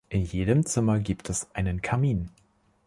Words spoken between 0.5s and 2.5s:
Zimmer gibt es einen Kamin.